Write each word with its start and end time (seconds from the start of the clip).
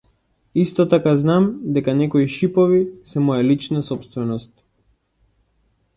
Исто 0.61 0.85
така 0.93 1.11
знам 1.23 1.45
дека 1.75 1.95
некои 1.99 2.25
шипови 2.37 2.81
се 3.11 3.23
моја 3.27 3.45
лична 3.51 3.87
сопственост. 3.91 4.53